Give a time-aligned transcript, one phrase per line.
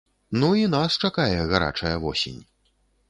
[0.43, 2.41] Ну і нас чакае гарачая восень.